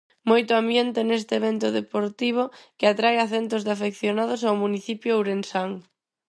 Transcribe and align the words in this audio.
Moito 0.29 0.51
ambiente 0.61 0.99
neste 1.09 1.33
evento 1.41 1.67
deportivo 1.79 2.43
que 2.77 2.89
atrae 2.91 3.17
a 3.25 3.27
centros 3.35 3.63
de 3.63 3.71
afeccionados 3.75 4.41
ao 4.43 4.61
municipio 4.63 5.11
ourensán. 5.19 5.69